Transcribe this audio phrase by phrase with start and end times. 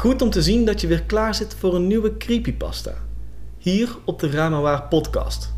[0.00, 2.94] Goed om te zien dat je weer klaar zit voor een nieuwe creepypasta.
[3.58, 5.54] Hier op de Ramawaar podcast.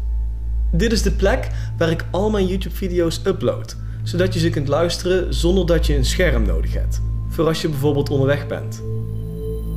[0.73, 1.49] Dit is de plek
[1.79, 5.97] waar ik al mijn YouTube video's upload, zodat je ze kunt luisteren zonder dat je
[5.97, 7.01] een scherm nodig hebt.
[7.29, 8.83] Voor als je bijvoorbeeld onderweg bent.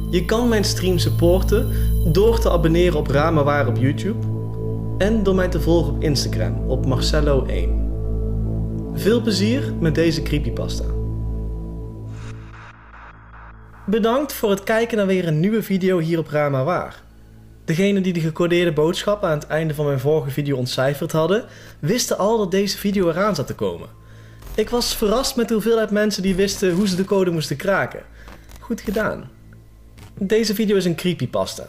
[0.10, 1.72] Je kan mijn stream supporten
[2.12, 4.28] door te abonneren op Ramawaar op YouTube
[4.98, 7.70] en door mij te volgen op Instagram op Marcello1.
[8.94, 10.86] Veel plezier met deze creepypasta.
[13.88, 17.02] Bedankt voor het kijken naar weer een nieuwe video hier op Rama Waar.
[17.66, 21.46] Degenen die de gecodeerde boodschap aan het einde van mijn vorige video ontcijferd hadden,
[21.80, 23.90] wisten al dat deze video eraan zat te komen.
[24.56, 28.04] Ik was verrast met de hoeveelheid mensen die wisten hoe ze de code moesten kraken.
[28.60, 29.30] Goed gedaan.
[30.14, 31.66] Deze video is een creepypasta.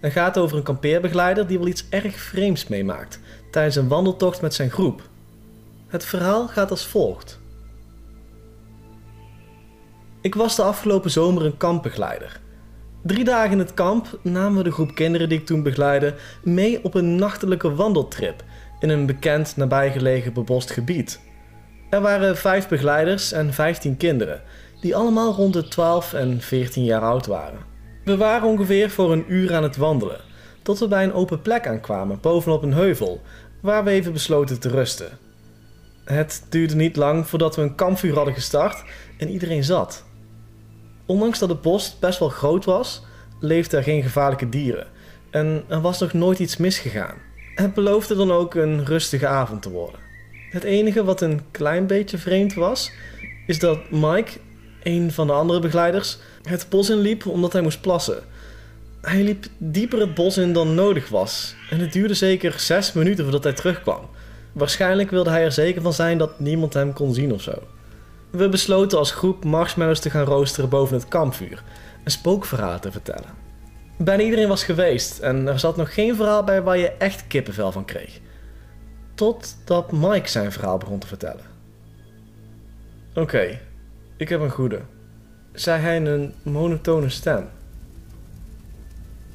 [0.00, 4.54] Het gaat over een kampeerbegeleider die wel iets erg vreemds meemaakt tijdens een wandeltocht met
[4.54, 5.02] zijn groep.
[5.88, 7.37] Het verhaal gaat als volgt.
[10.28, 12.40] Ik was de afgelopen zomer een kampbegeleider.
[13.02, 16.84] Drie dagen in het kamp namen we de groep kinderen die ik toen begeleidde mee
[16.84, 18.44] op een nachtelijke wandeltrip
[18.80, 21.20] in een bekend nabijgelegen bebost gebied.
[21.90, 24.42] Er waren vijf begeleiders en vijftien kinderen,
[24.80, 27.60] die allemaal rond de 12 en 14 jaar oud waren.
[28.04, 30.20] We waren ongeveer voor een uur aan het wandelen,
[30.62, 33.20] tot we bij een open plek aankwamen bovenop een heuvel,
[33.60, 35.18] waar we even besloten te rusten.
[36.04, 38.84] Het duurde niet lang voordat we een kampvuur hadden gestart
[39.18, 40.06] en iedereen zat.
[41.08, 43.02] Ondanks dat het bos best wel groot was,
[43.40, 44.86] leefden er geen gevaarlijke dieren
[45.30, 47.14] en er was nog nooit iets misgegaan.
[47.54, 50.00] Het beloofde dan ook een rustige avond te worden.
[50.50, 52.90] Het enige wat een klein beetje vreemd was,
[53.46, 54.38] is dat Mike,
[54.82, 58.22] een van de andere begeleiders, het bos inliep omdat hij moest plassen.
[59.00, 63.24] Hij liep dieper het bos in dan nodig was en het duurde zeker zes minuten
[63.24, 64.08] voordat hij terugkwam.
[64.52, 67.62] Waarschijnlijk wilde hij er zeker van zijn dat niemand hem kon zien of zo.
[68.30, 71.62] We besloten als groep marshmallows te gaan roosteren boven het kampvuur
[72.04, 73.30] en spookverhalen te vertellen.
[73.96, 77.72] Bijna iedereen was geweest en er zat nog geen verhaal bij waar je echt kippenvel
[77.72, 78.20] van kreeg.
[79.14, 81.44] Totdat Mike zijn verhaal begon te vertellen.
[83.14, 83.58] Oké,
[84.16, 84.80] ik heb een goede,
[85.52, 87.48] zei hij in een monotone stem.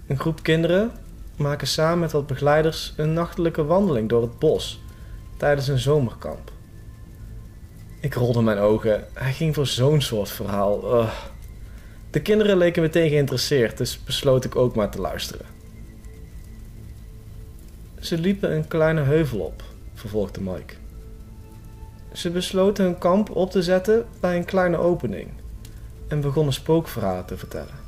[0.08, 0.92] Een groep kinderen
[1.38, 4.82] maken samen met wat begeleiders een nachtelijke wandeling door het bos
[5.38, 6.52] tijdens een zomerkamp.
[8.04, 9.08] Ik rolde mijn ogen.
[9.14, 11.08] Hij ging voor zo'n soort verhaal.
[12.10, 15.46] De kinderen leken meteen geïnteresseerd, dus besloot ik ook maar te luisteren.
[18.00, 20.74] Ze liepen een kleine heuvel op, vervolgde Mike.
[22.14, 25.30] Ze besloten hun kamp op te zetten bij een kleine opening
[26.08, 27.80] en begonnen spookverhalen te vertellen.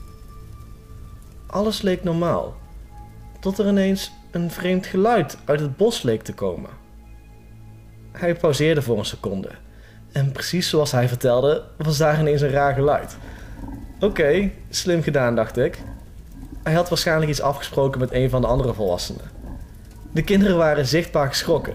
[1.46, 2.56] Alles leek normaal,
[3.40, 6.70] tot er ineens een vreemd geluid uit het bos leek te komen.
[8.12, 9.52] Hij pauzeerde voor een seconde
[10.16, 13.18] en precies zoals hij vertelde, was daar ineens een raar geluid.
[14.00, 15.78] Oké, slim gedaan, dacht ik.
[16.64, 19.32] Hij had waarschijnlijk iets afgesproken met een van de andere volwassenen.
[20.12, 21.74] De kinderen waren zichtbaar geschrokken,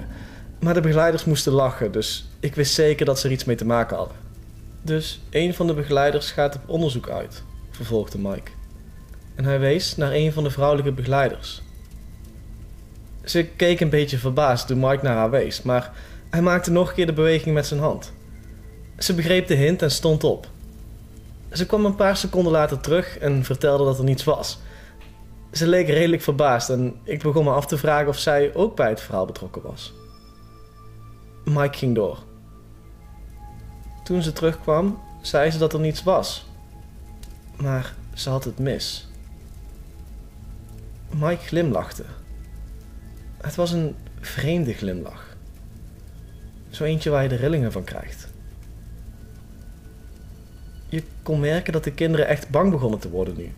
[0.61, 3.67] maar de begeleiders moesten lachen, dus ik wist zeker dat ze er iets mee te
[3.67, 4.17] maken hadden.
[4.83, 8.51] Dus een van de begeleiders gaat op onderzoek uit, vervolgde Mike.
[9.35, 11.63] En hij wees naar een van de vrouwelijke begeleiders.
[13.25, 15.93] Ze keek een beetje verbaasd toen Mike naar haar wees, maar
[16.31, 18.13] hij maakte nog een keer de beweging met zijn hand.
[19.01, 20.49] Ze begreep de hint en stond op.
[21.53, 24.59] Ze kwam een paar seconden later terug en vertelde dat er niets was.
[25.53, 28.89] Ze leek redelijk verbaasd en ik begon me af te vragen of zij ook bij
[28.89, 29.93] het verhaal betrokken was.
[31.45, 32.19] Mike ging door.
[34.05, 36.47] Toen ze terugkwam, zei ze dat er niets was.
[37.57, 39.09] Maar ze had het mis.
[41.11, 42.05] Mike glimlachte.
[43.37, 45.37] Het was een vreemde glimlach.
[46.71, 48.30] Zo eentje waar je de rillingen van krijgt.
[50.91, 53.53] Je kon merken dat de kinderen echt bang begonnen te worden nu.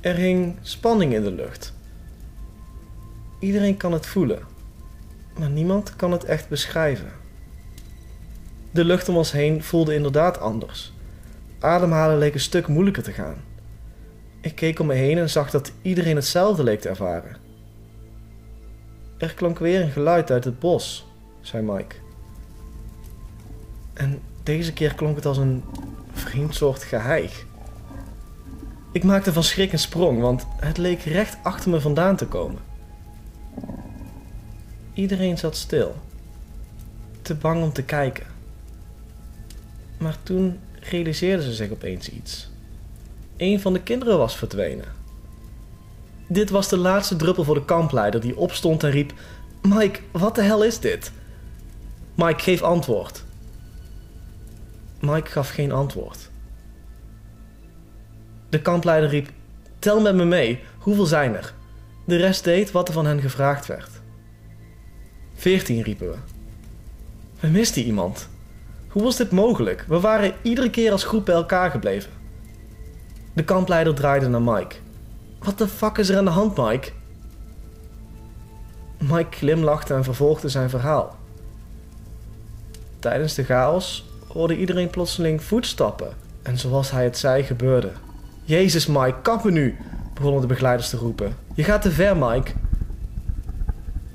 [0.00, 1.74] Er hing spanning in de lucht.
[3.38, 4.40] Iedereen kan het voelen,
[5.38, 7.12] maar niemand kan het echt beschrijven.
[8.70, 10.92] De lucht om ons heen voelde inderdaad anders.
[11.58, 13.36] Ademhalen leek een stuk moeilijker te gaan.
[14.40, 17.36] Ik keek om me heen en zag dat iedereen hetzelfde leek te ervaren.
[19.18, 21.06] Er klonk weer een geluid uit het bos,
[21.40, 21.94] zei Mike.
[23.94, 25.64] En deze keer klonk het als een
[26.18, 27.44] vreemd soort geheig.
[28.92, 32.60] Ik maakte van schrik een sprong, want het leek recht achter me vandaan te komen.
[34.94, 35.96] Iedereen zat stil,
[37.22, 38.26] te bang om te kijken.
[39.98, 42.50] Maar toen realiseerden ze zich opeens iets.
[43.36, 44.96] Een van de kinderen was verdwenen.
[46.28, 49.12] Dit was de laatste druppel voor de kampleider die opstond en riep:
[49.62, 51.12] Mike, wat de hel is dit?
[52.14, 53.24] Mike, geef antwoord.
[55.00, 56.30] Mike gaf geen antwoord.
[58.48, 59.30] De kampleider riep:
[59.78, 61.54] Tel met me mee, hoeveel zijn er?
[62.06, 63.90] De rest deed wat er van hen gevraagd werd.
[65.34, 66.16] Veertien riepen we.
[67.40, 68.28] We misten iemand.
[68.88, 69.84] Hoe was dit mogelijk?
[69.88, 72.10] We waren iedere keer als groep bij elkaar gebleven.
[73.32, 74.76] De kampleider draaide naar Mike.
[75.38, 76.90] Wat de fuck is er aan de hand, Mike?
[78.98, 81.16] Mike glimlachte en vervolgde zijn verhaal.
[82.98, 87.90] Tijdens de chaos hoorde iedereen plotseling voetstappen en zoals hij het zei gebeurde.
[88.44, 89.76] Jezus Mike, kappen nu,
[90.14, 91.36] begonnen de begeleiders te roepen.
[91.54, 92.50] Je gaat te ver Mike.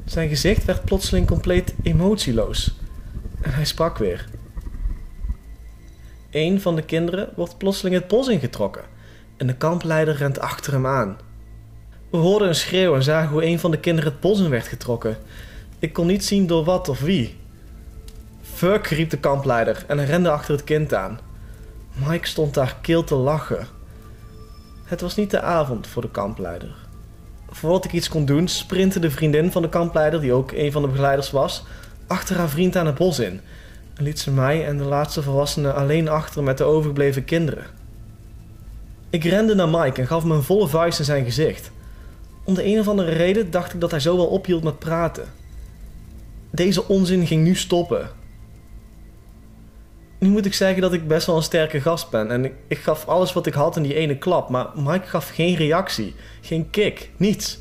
[0.06, 2.76] Zijn gezicht werd plotseling compleet emotieloos
[3.42, 4.26] en hij sprak weer.
[6.32, 8.84] Een van de kinderen wordt plotseling het bos ingetrokken
[9.38, 11.18] en de kampleider rent achter hem aan.
[12.10, 14.68] We hoorden een schreeuw en zagen hoe een van de kinderen het bos in werd
[14.68, 15.18] getrokken.
[15.80, 17.38] Ik kon niet zien door wat of wie.
[18.64, 21.20] Fuck, riep de kampleider en rende achter het kind aan.
[21.94, 23.68] Mike stond daar kil te lachen.
[24.84, 26.76] Het was niet de avond voor de kampleider.
[27.50, 30.82] Voordat ik iets kon doen, sprintte de vriendin van de kampleider, die ook een van
[30.82, 31.64] de begeleiders was,
[32.08, 33.42] achter haar vriend aan het bos in
[33.94, 37.66] en liet ze mij en de laatste volwassene alleen achter met de overgebleven kinderen.
[39.10, 41.72] Ik rende naar Mike en gaf hem een volle vuist in zijn gezicht.
[42.44, 45.26] Om de een of andere reden dacht ik dat hij zo wel ophield met praten.
[46.52, 48.22] Deze onzin ging nu stoppen.
[50.24, 53.08] Nu moet ik zeggen dat ik best wel een sterke gast ben en ik, gaf
[53.08, 57.10] alles wat ik had in die ene klap, maar Mike gaf geen reactie, geen kick,
[57.18, 57.60] niets.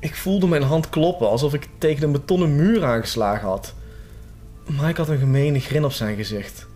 [0.00, 3.74] Ik voelde mijn hand kloppen alsof ik tegen een betonnen muur aangeslagen had.
[4.66, 6.66] Mike had een gemene grin op zijn gezicht.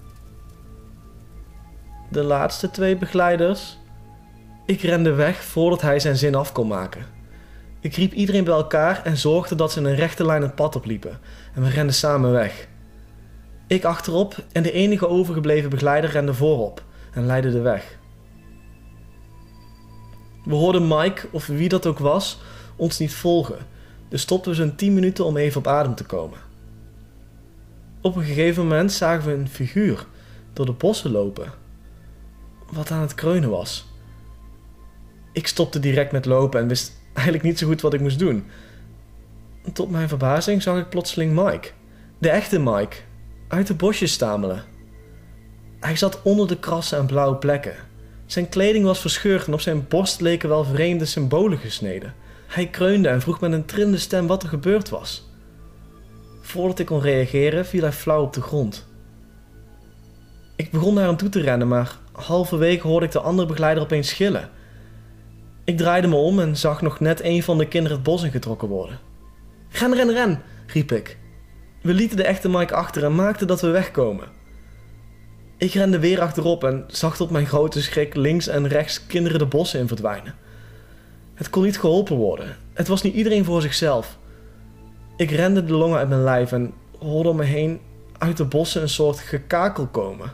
[2.09, 3.79] De laatste twee begeleiders.
[4.67, 7.07] Ik rende weg voordat hij zijn zin af kon maken.
[7.81, 10.77] Ik riep iedereen bij elkaar en zorgde dat ze in een rechte lijn het pad
[10.77, 11.19] opliepen
[11.55, 12.69] en we renden samen weg.
[13.71, 16.83] Ik achterop en de enige overgebleven begeleider rende voorop
[17.13, 17.99] en leidde de weg.
[20.45, 22.41] We hoorden Mike, of wie dat ook was,
[22.77, 23.59] ons niet volgen,
[24.09, 26.39] dus stopten we zo'n 10 minuten om even op adem te komen.
[28.01, 30.07] Op een gegeven moment zagen we een figuur
[30.53, 31.53] door de bossen lopen,
[32.73, 33.87] wat aan het kreunen was.
[35.33, 38.45] Ik stopte direct met lopen en wist eigenlijk niet zo goed wat ik moest doen.
[39.73, 41.71] Tot mijn verbazing zag ik plotseling Mike,
[42.19, 42.97] de echte Mike,
[43.51, 44.65] uit de bosjes stamelen.
[45.81, 47.75] Hij zat onder de krassen en blauwe plekken.
[48.27, 52.15] Zijn kleding was verscheurd en op zijn borst leken wel vreemde symbolen gesneden.
[52.47, 55.29] Hij kreunde en vroeg met een trillende stem wat er gebeurd was.
[56.41, 58.87] Voordat ik kon reageren, viel hij flauw op de grond.
[60.57, 64.09] Ik begon naar hem toe te rennen, maar halverwege hoorde ik de andere begeleider opeens
[64.09, 64.51] schillen.
[65.65, 68.69] Ik draaide me om en zag nog net een van de kinderen het bos ingetrokken
[68.69, 68.99] worden.
[69.71, 71.19] Ren, ren, ren, riep ik.
[71.81, 74.29] We lieten de echte Mike achter en maakten dat we wegkomen.
[75.57, 79.47] Ik rende weer achterop en zag tot mijn grote schrik links en rechts kinderen de
[79.47, 80.35] bossen in verdwijnen.
[81.35, 82.57] Het kon niet geholpen worden.
[82.73, 84.19] Het was niet iedereen voor zichzelf.
[85.17, 87.81] Ik rende de longen uit mijn lijf en hoorde om me heen
[88.19, 90.33] uit de bossen een soort gekakel komen.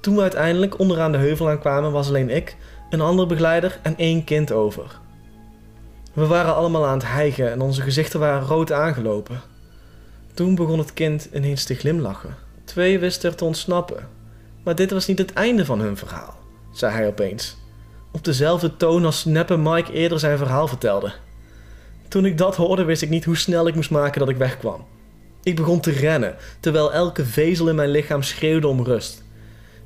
[0.00, 2.56] Toen we uiteindelijk onderaan de heuvel aankwamen, was alleen ik,
[2.90, 5.00] een andere begeleider en één kind over.
[6.12, 9.40] We waren allemaal aan het hijgen en onze gezichten waren rood aangelopen.
[10.34, 12.36] Toen begon het kind ineens te glimlachen.
[12.64, 14.08] Twee wisten er te ontsnappen.
[14.62, 16.36] Maar dit was niet het einde van hun verhaal,
[16.72, 17.56] zei hij opeens.
[18.12, 21.12] Op dezelfde toon als Neppe Mike eerder zijn verhaal vertelde.
[22.08, 24.84] Toen ik dat hoorde, wist ik niet hoe snel ik moest maken dat ik wegkwam.
[25.42, 29.22] Ik begon te rennen, terwijl elke vezel in mijn lichaam schreeuwde om rust.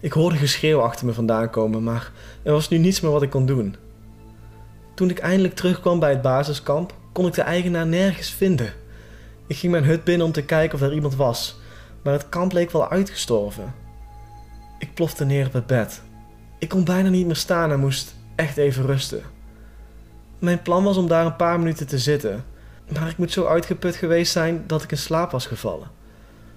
[0.00, 2.12] Ik hoorde geschreeuw achter me vandaan komen, maar
[2.42, 3.76] er was nu niets meer wat ik kon doen.
[4.94, 8.72] Toen ik eindelijk terugkwam bij het basiskamp, kon ik de eigenaar nergens vinden.
[9.48, 11.58] Ik ging mijn hut binnen om te kijken of er iemand was,
[12.02, 13.74] maar het kamp leek wel uitgestorven.
[14.78, 16.02] Ik plofte neer op het bed.
[16.58, 19.22] Ik kon bijna niet meer staan en moest echt even rusten.
[20.38, 22.44] Mijn plan was om daar een paar minuten te zitten,
[22.92, 25.90] maar ik moet zo uitgeput geweest zijn dat ik in slaap was gevallen.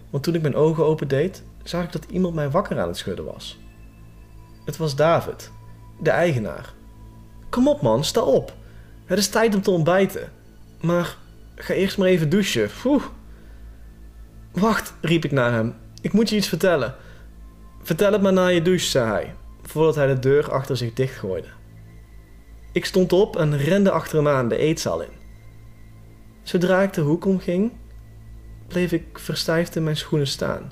[0.10, 3.26] Want toen ik mijn ogen opendeed, zag ik dat iemand mij wakker aan het schudden
[3.26, 3.60] was.
[4.66, 5.52] Het was David,
[6.00, 6.74] de eigenaar.
[7.50, 8.54] Kom op man, sta op.
[9.06, 10.32] Het is tijd om te ontbijten.
[10.82, 11.18] Maar
[11.64, 12.70] ga eerst maar even douchen.
[14.52, 15.74] Wacht, riep ik naar hem.
[16.02, 16.96] Ik moet je iets vertellen.
[17.82, 21.48] Vertel het maar na je douche, zei hij, voordat hij de deur achter zich dichtgooide.
[22.72, 25.20] Ik stond op en rende achter hem aan de eetzaal in.
[26.44, 27.72] Zodra ik de hoek omging,
[28.68, 30.72] bleef ik verstijfd in mijn schoenen staan.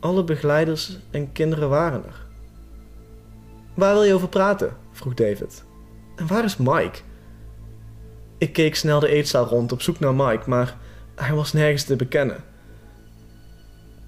[0.00, 2.26] Alle begeleiders en kinderen waren er.
[3.74, 4.76] Waar wil je over praten?
[4.92, 5.64] vroeg David.
[6.16, 6.98] En waar is Mike?
[8.38, 10.76] Ik keek snel de eetzaal rond op zoek naar Mike, maar
[11.14, 12.44] hij was nergens te bekennen.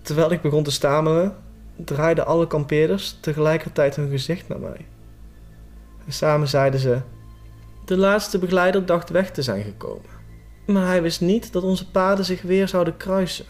[0.02, 1.37] Terwijl ik begon te stamelen,
[1.76, 4.87] draaiden alle kampeerders tegelijkertijd hun gezicht naar mij.
[6.06, 7.00] En samen zeiden ze:
[7.84, 10.18] De laatste begeleider dacht weg te zijn gekomen.
[10.66, 13.46] Maar hij wist niet dat onze paden zich weer zouden kruisen.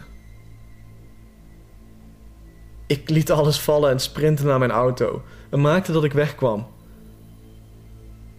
[2.86, 6.66] Ik liet alles vallen en sprintte naar mijn auto en maakte dat ik wegkwam.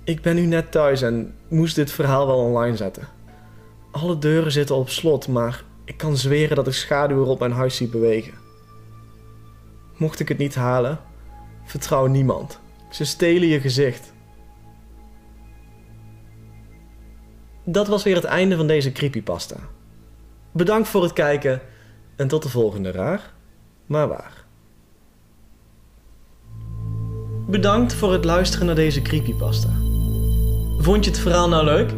[0.04, 3.08] Ik ben nu net thuis en moest dit verhaal wel online zetten.
[3.92, 7.76] Alle deuren zitten op slot, maar ik kan zweren dat ik schaduwen op mijn huis
[7.76, 8.34] zie bewegen.
[9.98, 11.00] Mocht ik het niet halen,
[11.64, 12.60] vertrouw niemand.
[12.90, 14.14] Ze stelen je gezicht.
[17.64, 19.56] Dat was weer het einde van deze creepypasta.
[20.52, 21.62] Bedankt voor het kijken
[22.16, 23.34] en tot de volgende raar,
[23.86, 24.46] maar waar.
[27.48, 29.81] Bedankt voor het luisteren naar deze creepypasta.
[30.82, 31.94] Vond je het verhaal nou leuk?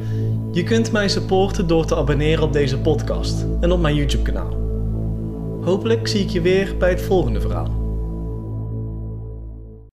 [0.51, 4.57] Je kunt mij supporten door te abonneren op deze podcast en op mijn YouTube kanaal.
[5.63, 7.82] Hopelijk zie ik je weer bij het volgende verhaal.